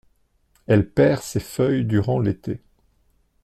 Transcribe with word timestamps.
Elle 0.65 0.89
perd 0.89 1.21
ses 1.21 1.39
feuilles 1.39 1.85
durant 1.85 2.19
l'été. 2.19 2.59